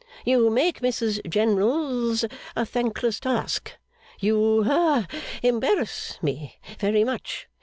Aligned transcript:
You 0.25 0.49
make 0.49 0.81
Mrs 0.81 1.19
General's 1.29 2.25
a 2.55 2.65
thankless 2.65 3.19
task. 3.19 3.73
You 4.19 4.63
ha 4.63 5.05
embarrass 5.43 6.17
me 6.23 6.57
very 6.79 7.03
much. 7.03 7.47